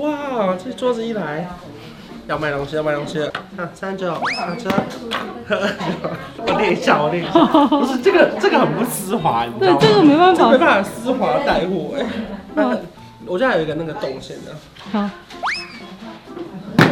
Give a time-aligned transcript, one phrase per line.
[0.00, 1.48] 哇，这桌子一来，
[2.26, 3.32] 要卖东西，要卖东西了。
[3.56, 4.68] 啊，三九，上车。
[6.38, 7.32] 我练一下，我练一下。
[7.66, 9.78] 不是这个，这个很不丝滑，你知道吗？
[9.80, 12.06] 对，这个没办法，没办法丝滑带货哎。
[12.54, 12.76] 那
[13.26, 14.54] 我家有一个那个动线的。
[14.92, 15.08] 好。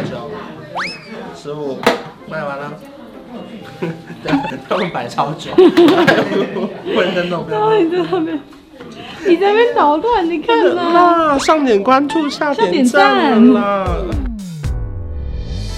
[0.09, 0.31] 九，
[1.35, 1.77] 十五，
[2.27, 2.73] 卖完了。
[4.69, 5.51] 他们摆超久。
[6.95, 8.39] 混在那边。
[9.27, 11.37] 你在那边捣乱，你看啊！
[11.39, 13.87] 上点关注，下点赞啦！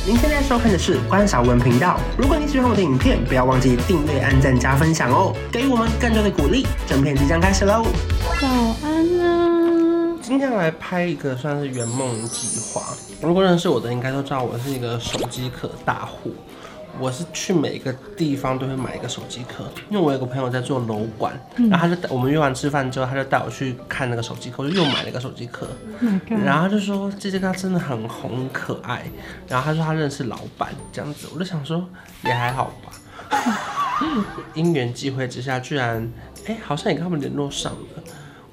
[0.06, 1.98] 您现在收看的是关小文频道。
[2.18, 6.68] 如果你喜欢我的影片，不要忘记订阅、按赞、加分享哦，给予我们更多的鼓励。
[6.86, 7.86] 整片即将开始喽！
[8.42, 8.48] 早
[8.84, 10.18] 安啊！
[10.22, 12.82] 今天来拍一个算是圆梦计划。
[13.22, 16.34] 如果认识我的，应该都知道我是一个手机壳大户。
[17.00, 25.68] 我是去每一个地方都会买一个手机壳，因为我有个朋友在做楼管，嗯、然后他就我们约完吃饭之后，他就带我去看那个手机壳，我就又买了一个手机壳
[26.02, 26.12] ，oh、
[26.46, 29.06] 然后他就说这只壳真的很红很可爱，
[29.48, 31.88] 然后他说他认识老板这样子，我就想说
[32.24, 33.56] 也还好吧，
[34.56, 36.12] 因缘际会之下，居然
[36.46, 38.04] 哎、欸、好像也跟他们联络上了，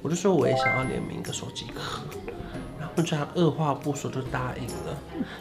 [0.03, 2.03] 我就说我也想要联名一个手机壳。
[2.97, 4.97] 我居然二话不说就答应了，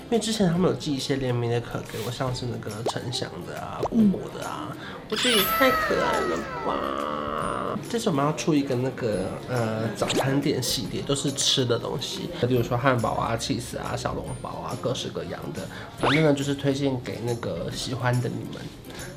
[0.05, 4.75] 因为之前他们有寄一些联名的壳给我，像是那个陈翔的啊、果果的啊，
[5.09, 7.77] 我觉得也太可爱了吧！
[7.89, 15.61] 这次我们要出一个那个呃早餐店系列，都是吃的东西，比如说汉堡啊、起司啊、小笼包啊，各式各样的。
[15.99, 18.61] 反正呢就是推荐给那个喜欢的你们。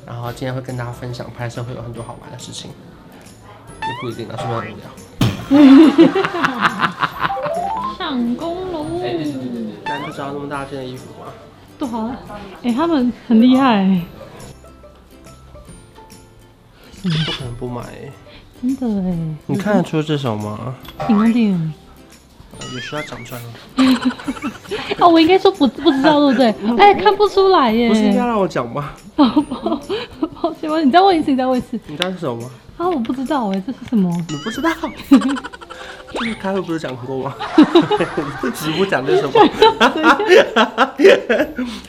[0.05, 2.69] 然后今天会跟大家分享拍摄会有很多好玩的事情，
[3.81, 4.87] 也不一定啊，是不是很无聊？
[8.07, 8.85] 上工喽！
[9.83, 11.27] 难得找到这么大件的衣服吗？
[11.77, 12.07] 多好！
[12.63, 14.01] 哎、欸，他们很厉害、欸。
[17.03, 18.11] 不可能不买、欸，
[18.61, 19.35] 真的哎、欸！
[19.45, 20.73] 你看得出这首吗？
[21.05, 21.73] 平安店。
[22.73, 24.11] 有需要讲出来吗？
[24.99, 26.37] 哦，我应该说不不知道，对不
[26.77, 26.79] 对？
[26.79, 27.89] 哎、欸，看不出来耶。
[27.89, 28.93] 不是应该让我讲吗？
[29.17, 29.79] 宝 宝，
[30.41, 30.79] 抱歉吗？
[30.79, 31.77] 你再问一次，你再问一次。
[31.87, 32.49] 你知道是什么吗？
[32.77, 34.09] 啊，我不知道哎，这是什么？
[34.29, 34.69] 你不知道？
[36.39, 37.35] 开会不是讲过吗？
[38.41, 39.33] 这直播讲这什么？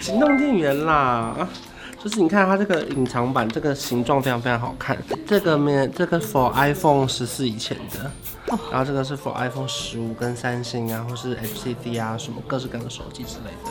[0.01, 1.49] 行动电源啦，
[2.03, 4.97] 就是你看它这个隐藏版，这个形状非常非常好看。
[5.27, 8.11] 这个面，这个 for iPhone 十四以前的，
[8.71, 13.71] 然后这个是 for iPhone 十五跟三星啊，或是 HCD 啊，什么各式各样的手机之类的，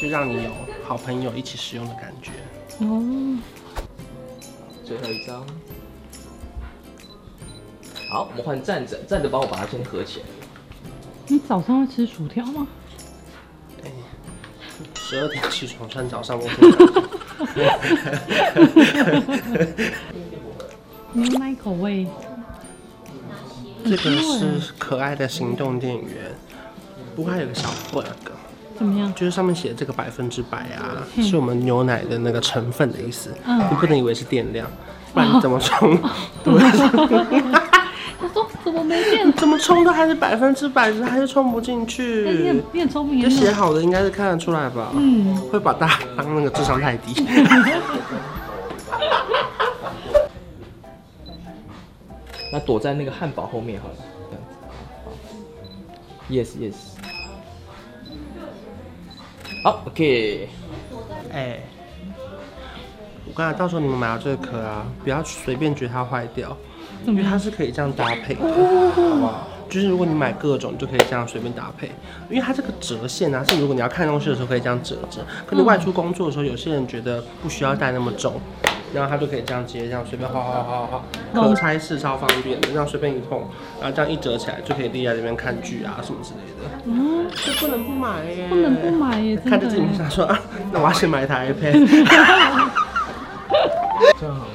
[0.00, 0.50] 就让你有
[0.86, 2.30] 好朋友一起使用的感觉。
[2.78, 3.02] 哦，
[4.84, 5.44] 最后一张。
[8.10, 10.26] 好，我们换站着，站着帮我把它先合起来。
[11.28, 12.66] 你早上会吃薯条吗？
[13.84, 13.90] 哎，
[14.98, 16.44] 十二点起床穿早上我。
[21.12, 22.08] 牛奶口味。
[23.84, 26.34] 这个是可爱的行动电源，
[27.14, 28.04] 不过还有个小 bug。
[28.76, 29.14] 怎么样？
[29.14, 33.32] 就是上面写的这个百分之百啊，是我们牛奶的那个成分的意思。
[33.44, 33.56] 嗯。
[33.70, 34.68] 你不能以为是电量，
[35.14, 35.96] 不然你怎么充？
[36.44, 37.69] 哦
[38.20, 39.32] 他说怎么没电？
[39.32, 42.62] 怎么充都还是百分之百，还是充不进去。
[42.72, 43.22] 你很聪明。
[43.22, 44.90] 这写好的应该是看得出来吧？
[44.94, 45.34] 嗯。
[45.50, 47.24] 会把大家当那个智商太低。
[52.52, 53.94] 那躲在那个汉堡后面好了，
[56.28, 56.58] 这样子。
[56.58, 56.74] Yes yes。
[59.62, 60.48] 好，OK。
[61.32, 61.62] 哎、欸，
[63.24, 66.56] 我刚才到时候你们买到这个壳啊，不要随便觉得它坏掉。
[67.06, 68.48] 因为它是可以这样搭配的，好
[69.02, 69.46] 不好？
[69.68, 71.92] 就是如果你买各种，就可以这样随便搭配。
[72.28, 75.24] 因为它这个折线啊，是如果你要看东西的时候可以这样折折。
[75.46, 78.40] 可你外出工作的时候，有些人觉得不需要带那么重，
[78.92, 83.38] 然后它就可以这样直接这样随便画画画画画，可拆式超方便的，这样随便一碰，
[83.80, 86.64] 然后这样一折起来就可以立在这边看剧啊什么之类的。
[86.86, 89.36] 嗯，这不能不买耶，不能不买耶。
[89.36, 90.36] 看着自己想说啊，
[90.72, 91.72] 那我要先买一台 iPad。
[94.18, 94.48] 这样好。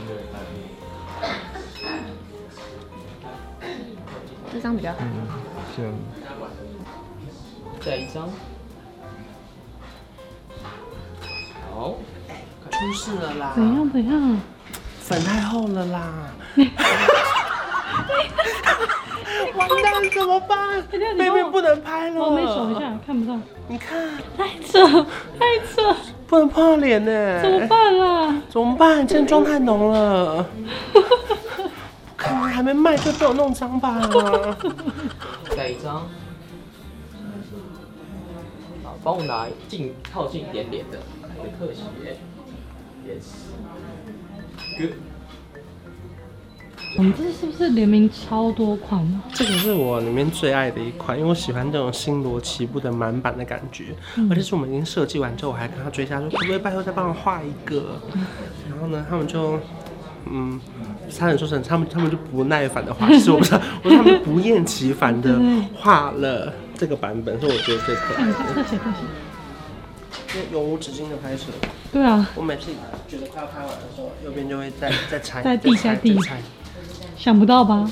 [4.66, 4.98] 张比较好。
[5.02, 5.08] 嗯，
[5.76, 5.94] 行。
[7.80, 8.28] 再一张。
[11.72, 11.94] 好。
[12.72, 13.52] 出事了啦！
[13.54, 14.42] 怎样怎样？
[15.00, 16.32] 粉太厚了啦！
[19.56, 20.84] 完蛋，怎么办？
[21.16, 22.20] 妹妹不能拍了。
[22.24, 23.40] 我没手一下，看不到。
[23.68, 24.84] 你看，太扯，
[25.40, 25.96] 太扯，
[26.26, 27.42] 不能碰到脸呢。
[27.44, 28.36] 怎么办啦？
[28.50, 29.06] 怎么办？
[29.06, 30.44] 今天妆太浓了。
[32.56, 34.00] 还没卖就被我弄脏吧？
[35.58, 36.08] 盖一张，
[38.82, 41.82] 好，帮我拿近靠近一点点的，来个特写
[43.06, 44.94] ，Yes，Good，
[46.98, 49.22] 我们这是不是联名超多款呢？
[49.34, 53.88] 这个是我里面最爱的一款，因为我喜欢这种星罗棋布的满版的感觉。
[54.16, 58.00] 嗯、而且是我们已经设计完之后，我还跟他追加说，可不可以拜托再帮我画一个？
[58.14, 58.26] 嗯、
[58.70, 59.60] 然后呢，他们就，
[60.30, 60.60] 嗯，
[61.10, 65.40] 差点说成他们，他们就不耐烦的画，其实我不知道， 我说他们不厌其烦的
[65.76, 68.34] 画了这个版本，是我觉得最可爱的。
[68.34, 68.80] 谢谢谢谢。
[70.36, 71.46] 因为永无止境的拍摄。
[71.94, 72.30] 对啊。
[72.36, 72.72] 我每次
[73.08, 76.18] 觉得快要拍完的时候，右边就会再再拆， 在地下地。
[76.20, 76.42] 拆
[77.18, 77.90] 想不到吧？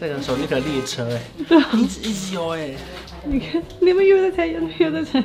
[0.00, 2.70] 这个手机的列车哎，对，一直一直有哎。
[3.24, 5.22] 你看，你们又在拆，又在猜。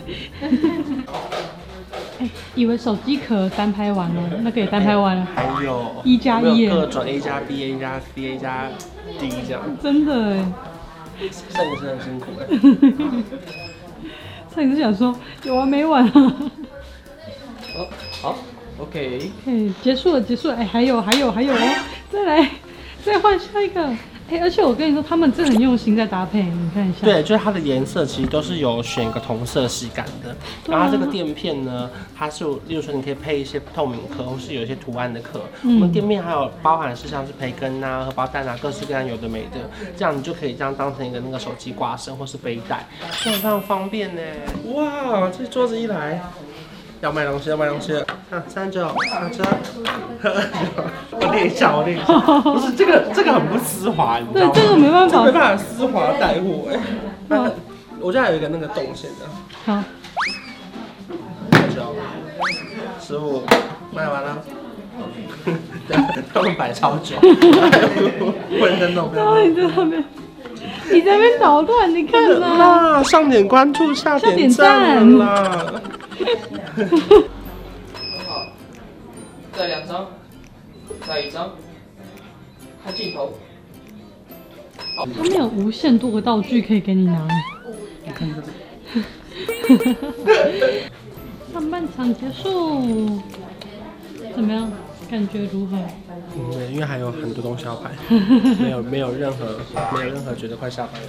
[2.20, 5.28] 哎，以为手机壳单拍完了，那个也单拍完了。
[5.34, 8.70] 还有一加一，各种 A 加 B、A 加 C、A 加
[9.20, 9.62] D 这样。
[9.82, 10.36] 真的
[11.20, 12.44] 哎，摄影师很辛苦哎。
[14.54, 16.12] 摄影师想说有完没完啊？
[17.78, 17.88] 哦，
[18.22, 18.38] 好
[18.80, 19.32] ，OK。
[19.46, 20.56] 哎，结束了，结束了。
[20.56, 22.50] 哎，还有，还有，还有哦，再来。
[23.02, 23.90] 再换下一个，
[24.30, 27.00] 哎、欸，而且我跟你说，他们真的很用心在搭配，你看一下。
[27.02, 30.30] 对，就是它的颜色其实都是有选一个同色系感的。
[30.30, 30.36] 啊、
[30.68, 35.42] 然后这个垫片呢，它是，例如说你可以配一些透明壳，或是有一些图案的壳。
[35.64, 39.68] 嗯、我们店面还有包含是像是培根啊、荷包蛋啊，各式各样有的没的，
[39.98, 42.86] 这样你就可以这样当成一个那个手机挂绳或是背带，
[43.24, 44.22] 这样非常方便呢。
[44.76, 46.22] 哇，这桌子一来。
[47.02, 48.40] 要卖东西，要卖东西看。
[48.40, 49.44] 啊，三九，三九，
[51.12, 52.20] 我练一下，我练一下。
[52.42, 54.52] 不是这个，这个很不丝滑，你知道吗？
[54.54, 56.70] 对，这个没办法，没办法丝滑带货。
[56.72, 56.80] 哎，
[57.28, 57.50] 那
[58.00, 59.26] 我这还有一个那个动线的。
[59.66, 59.82] 好。
[61.52, 61.96] 三九，
[63.00, 63.44] 师傅，
[63.94, 64.38] 卖完了。
[66.34, 67.16] 他们摆超久。
[67.22, 69.16] 混在那边。
[69.50, 70.04] 你在那边，
[70.92, 73.02] 你在那边捣乱，你看啦。
[73.04, 75.66] 上点关注，下点赞啦。
[78.28, 78.48] 好，
[79.56, 80.08] 再两张，
[81.08, 81.52] 再一张，
[82.84, 83.34] 看镜头。
[84.96, 87.28] 他们有无限多个道具可以给你拿。
[88.06, 88.48] 你 看这个。
[91.54, 93.20] 上半场结束，
[94.36, 94.72] 怎么样？
[95.10, 95.76] 感觉如何？
[96.38, 97.90] 嗯，因为还有很多东西要拍，
[98.62, 99.60] 没有没有任何
[99.92, 101.08] 没有任何觉得快下班了。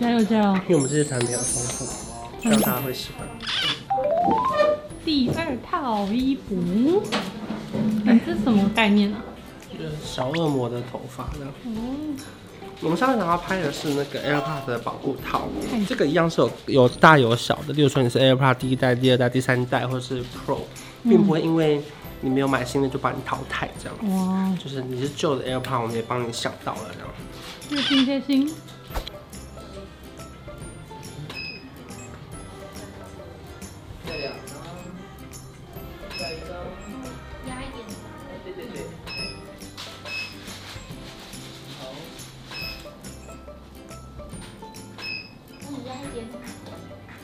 [0.00, 0.54] 加油加油！
[0.62, 2.07] 因为我们这些产品很丰富。
[2.40, 3.26] 希望大家会喜欢。
[5.04, 7.02] 第二套衣服，
[8.06, 9.22] 哎，这是什么概念啊？
[9.72, 11.48] 就是小恶魔的头发这样。
[11.64, 12.16] 哦。
[12.80, 15.48] 我们上次想要拍的是那个 AirPods 的保护套，
[15.88, 17.74] 这个一样是有有大有小的。
[17.74, 20.58] 例如说你是 AirPods 第一代、第二代、第三代，或者是 Pro，
[21.02, 21.82] 并不会因为
[22.20, 24.26] 你没有买新的就把你淘汰这样。
[24.28, 24.56] 哇。
[24.62, 27.84] 就是你是旧的 AirPods，我们也帮你想到了这样。
[28.04, 28.48] 贴心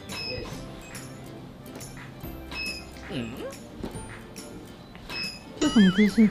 [0.08, 0.38] 贴
[3.10, 3.32] 心。
[5.60, 6.28] 这什么姿势？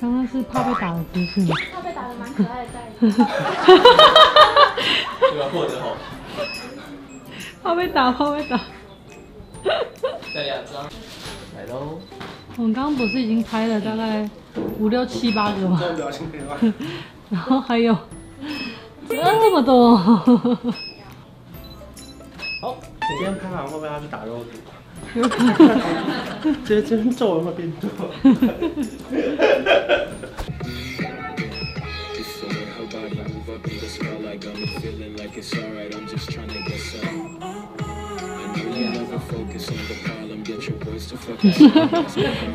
[0.00, 1.56] 刚刚是怕被打的姿势吗？
[1.72, 2.78] 怕被打的蛮可爱的在。
[3.10, 3.26] 哈
[5.20, 5.96] 这个获得好。
[7.62, 8.60] 怕被打，怕被打。
[10.34, 10.84] 再两张，
[11.56, 12.00] 来喽。
[12.56, 14.28] 我们刚刚不是已经拍了大概
[14.78, 15.80] 五六七八个吗？
[17.30, 17.96] 然后还有
[19.08, 19.96] 这么多。
[19.96, 20.16] 好，
[23.00, 24.50] 你今天拍完会不会要去打肉毒？
[25.14, 27.90] 有可能，这这皱纹会变多。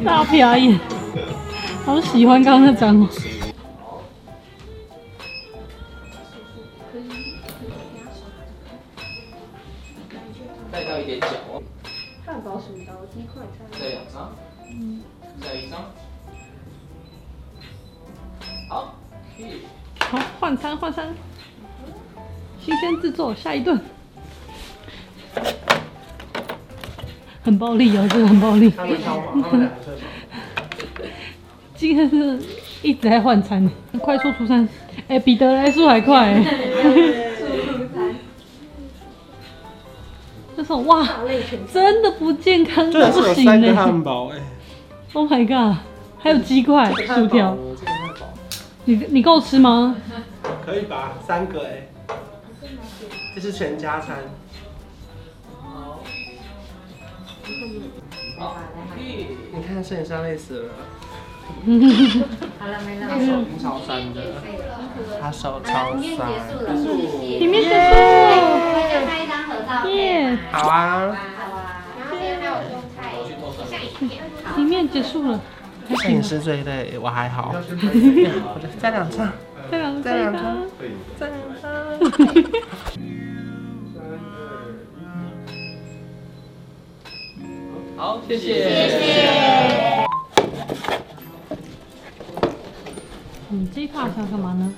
[0.04, 0.80] 大表演，
[1.86, 3.08] 好喜欢刚刚那张哦。
[23.18, 23.80] 新鲜制作，下一顿。
[27.44, 28.72] 很暴力哦，这个很暴力。
[31.76, 32.40] 今天是
[32.84, 33.68] 一直在换餐，
[34.00, 34.70] 快速出餐。
[35.08, 36.44] 哎，比得来速还快。
[40.56, 41.08] 这种哇，
[41.72, 43.74] 真的不健康，的不行嘞。
[43.74, 44.38] 汉堡哎
[45.14, 45.78] ，Oh my god，
[46.20, 47.58] 还有鸡块、薯条。
[48.86, 49.96] 你你够吃吗？
[50.66, 51.88] 可以吧，三个哎。
[53.36, 54.18] 这是全家餐。
[58.38, 58.58] 好，
[58.98, 60.74] 你看摄影师累死了。
[62.60, 63.08] 好了没了。
[63.10, 64.22] 他手超酸的，
[65.22, 66.30] 他手超影片结束酸。
[66.30, 66.74] 了，
[67.40, 67.76] 里面结束
[69.06, 70.38] 拍一张合照，耶！
[70.52, 71.84] 好啊，好啊。
[72.00, 72.98] 然后今天还有用菜。
[74.58, 75.40] 里面结束了，
[76.04, 77.54] 摄影师最累，我还好。
[77.56, 79.32] 我就再两张，
[79.70, 80.68] 再两再两张张，，
[81.20, 81.66] 再两张。
[87.98, 90.06] 好，谢谢。
[93.50, 94.72] 你这一趴想干嘛呢？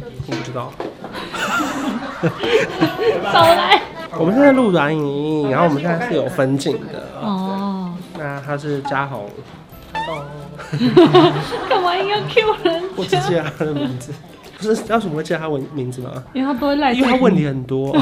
[0.00, 0.72] 我不知道。
[3.32, 3.80] 少来。
[4.18, 7.08] 我们现在录短影音，然后我们现在是有分镜的。
[7.20, 9.28] 哦，那他是嘉宏，
[11.68, 13.20] 干嘛硬要 Q 人我只家？
[13.20, 14.12] 记得他的名字。
[14.58, 16.24] 不是，要什么会记得他文名字吗？
[16.32, 16.92] 因为他都会赖。
[16.92, 17.92] 因为他问题很多。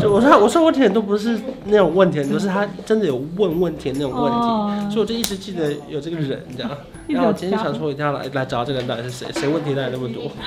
[0.00, 6.70] 就我说我说问题很多，不是那种问题很多，是他真的有问问题的那种问题，哦所以我就一直记得有这个人这样。
[7.08, 10.30] 然后我今天想说，我一定要来来找这个人到底是谁，谁问题来那么多？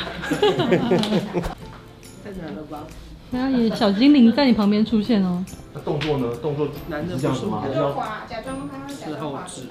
[2.24, 2.84] 太难了吧？
[3.30, 5.44] 然后也小精灵在你旁边出现哦。
[5.74, 6.28] 那动作呢？
[6.42, 7.32] 动作难的不是我，
[7.76, 9.64] 就滑，假装他假是装滑后置。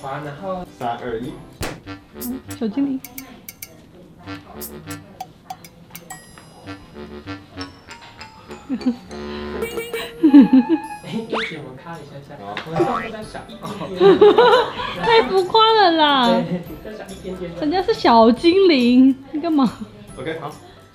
[0.00, 1.32] 滑，然后三二一，
[2.58, 3.00] 小精灵，
[11.02, 11.08] 哎，
[11.56, 12.12] 我们看一下
[13.22, 13.40] 下，
[15.02, 16.42] 太浮夸了啦！
[17.60, 19.72] 人家是小精灵，你干嘛
[20.18, 20.50] ？OK，好，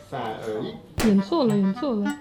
[0.09, 2.15] 三二一，演错了，演错了。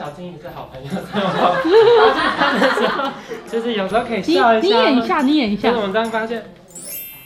[0.00, 3.10] 小金鱼是好朋友，所以我发现他们的时候，
[3.46, 4.66] 就是有时候可以你笑一下。
[4.66, 5.82] 你演一下，你演一下就是我。
[5.82, 6.42] 们这样发现，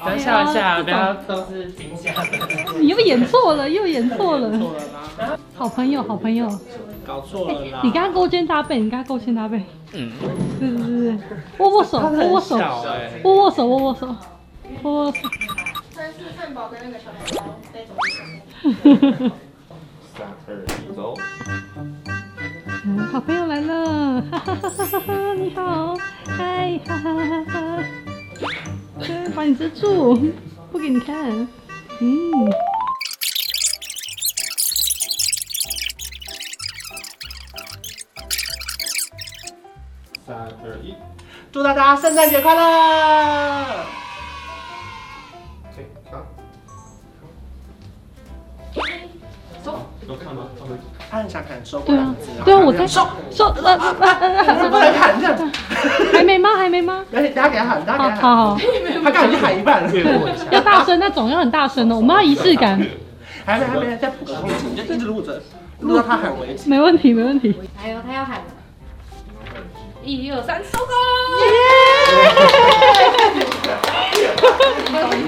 [0.01, 2.27] 不要笑一下，不要都是惊吓的。
[2.81, 4.51] 你又演错了，又演错了。
[4.59, 5.39] 错了吗？
[5.55, 6.49] 好朋友，好朋友。
[7.07, 7.79] 搞错了啦！
[7.85, 9.63] 你刚刚勾肩搭背，你刚刚勾肩搭背。
[9.93, 10.11] 嗯。
[10.59, 11.19] 对对对对，
[11.59, 12.59] 握握手，握握手，
[13.23, 14.17] 握握手，握握手，
[14.83, 15.19] 握握手。
[15.95, 18.11] 但是汉堡跟那个小面包在走一
[20.19, 20.51] 三二
[20.91, 21.15] 一，走。
[23.05, 25.35] 嗯，好朋友来了，哈哈哈哈哈哈！
[25.35, 25.95] 你好，
[26.27, 27.85] 嗨，哈哈哈哈
[29.35, 30.33] 把你遮住，
[30.73, 31.47] 不给你看。
[32.01, 32.51] 嗯，
[40.27, 40.95] 三二一，
[41.53, 44.04] 祝大家圣诞节快乐！
[51.15, 55.53] 他很想砍收过对啊两次，对啊，我在收，收，呃呃呃 不能不能砍这样，
[56.13, 56.57] 还没吗？
[56.57, 57.05] 还没吗？
[57.15, 58.59] 而且大家给他喊，大家给他喊，好好，
[59.05, 59.91] 他刚喊一半了，
[60.51, 62.85] 要大声那种，要很大声的，我们要仪式感，
[63.47, 65.41] 还没还没，再补个空气，你就一直录着，
[65.79, 66.69] 录到他喊为止。
[66.69, 67.55] 没问题，没问题。
[67.77, 68.45] 还有他要喊了，
[70.03, 70.93] 一二三，收工！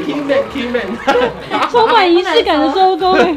[0.05, 0.81] 听美听美，
[1.71, 3.13] 充满仪式感的收工。
[3.15, 3.37] 哎，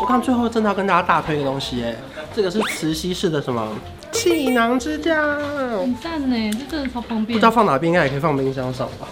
[0.00, 1.94] 我看最后真的要跟大家大推一个东西哎，
[2.34, 3.68] 这个是磁吸式的什么
[4.10, 5.36] 气囊支架，
[5.80, 7.50] 很赞呢，这真的超方便不知道。
[7.50, 9.08] 放哪边，应该也可以放冰箱上吧。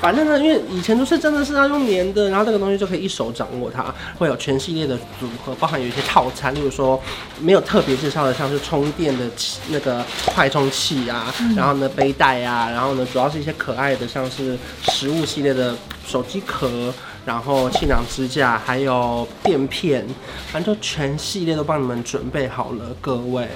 [0.00, 7.00] 反正呢，因为以前都是真的是要用粘的，然后这个东西就可以一手掌握它，会有全系列的组合，包含有一些套餐，例如说
[7.40, 15.74] 没有特别介绍的，像是充电的器那个快充器啊，然后呢背带啊，然后呢主要是一些可爱的，像是食物系列的
[16.06, 16.92] 手机壳。
[17.24, 20.04] 然后气囊支架，还有垫片，
[20.50, 23.48] 反正就全系列都帮你们准备好了，各位。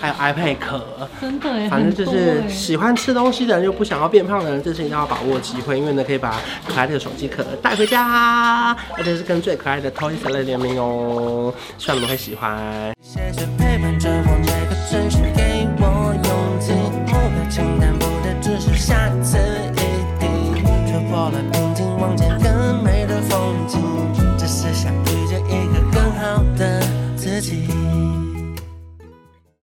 [0.00, 12.92] 还有 iPad 壳，真的哎，反正就是喜欢吃东西的人又不想要变胖的人，这次一定要把握机会，因为呢可以把可爱的手机壳带回家，而且是跟最可爱的 Toys R Us 联名哦，希望你们会喜欢。
[13.02, 16.72] 谢谢陪伴着我，这个城市给我勇气。
[17.06, 19.36] 目标清单不再只是下次
[19.74, 19.76] 一
[20.18, 21.42] 定，突破了
[24.38, 26.80] 只是想遇见一个更好的
[27.16, 27.81] 自己。